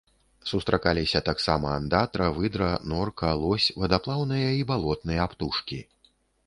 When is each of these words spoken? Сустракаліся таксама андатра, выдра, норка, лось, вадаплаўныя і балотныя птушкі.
Сустракаліся 0.51 1.21
таксама 1.27 1.75
андатра, 1.81 2.31
выдра, 2.39 2.71
норка, 2.95 3.31
лось, 3.45 3.71
вадаплаўныя 3.83 4.49
і 4.63 4.69
балотныя 4.75 5.23
птушкі. 5.35 5.79